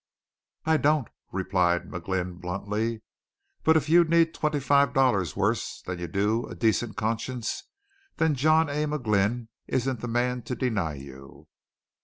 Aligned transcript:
"I 0.65 0.77
don't," 0.77 1.07
replied 1.31 1.83
McGlynn 1.83 2.41
bluntly. 2.41 3.03
"But 3.63 3.77
if 3.77 3.87
you 3.87 4.03
need 4.03 4.33
twenty 4.33 4.59
five 4.59 4.95
dollars 4.95 5.35
worse 5.35 5.79
than 5.85 5.99
you 5.99 6.07
do 6.07 6.47
a 6.47 6.55
decent 6.55 6.97
conscience, 6.97 7.65
then 8.17 8.33
John 8.33 8.67
A. 8.67 8.85
McGlynn 8.87 9.49
isn't 9.67 9.99
the 9.99 10.07
man 10.07 10.41
to 10.41 10.55
deny 10.55 10.95
you!" 10.95 11.49